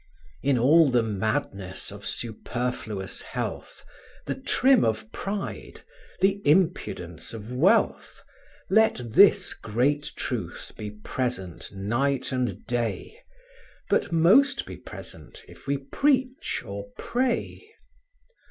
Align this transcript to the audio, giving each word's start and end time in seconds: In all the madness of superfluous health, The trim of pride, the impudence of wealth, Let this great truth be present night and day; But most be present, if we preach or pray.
In 0.41 0.57
all 0.57 0.89
the 0.89 1.03
madness 1.03 1.91
of 1.91 2.07
superfluous 2.07 3.21
health, 3.21 3.85
The 4.25 4.33
trim 4.33 4.83
of 4.83 5.11
pride, 5.11 5.81
the 6.21 6.41
impudence 6.43 7.33
of 7.33 7.53
wealth, 7.53 8.23
Let 8.71 9.13
this 9.13 9.53
great 9.53 10.11
truth 10.15 10.71
be 10.75 10.89
present 10.89 11.71
night 11.71 12.31
and 12.31 12.65
day; 12.65 13.15
But 13.91 14.11
most 14.11 14.65
be 14.65 14.77
present, 14.77 15.43
if 15.47 15.67
we 15.67 15.77
preach 15.77 16.63
or 16.65 16.89
pray. 16.97 17.63